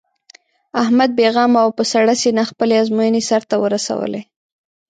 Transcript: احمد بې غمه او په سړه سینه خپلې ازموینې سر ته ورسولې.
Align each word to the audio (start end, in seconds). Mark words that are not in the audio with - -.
احمد 0.83 1.09
بې 1.17 1.27
غمه 1.35 1.59
او 1.65 1.69
په 1.77 1.83
سړه 1.91 2.13
سینه 2.21 2.43
خپلې 2.51 2.75
ازموینې 2.81 3.21
سر 3.29 3.41
ته 3.49 3.55
ورسولې. 3.63 4.21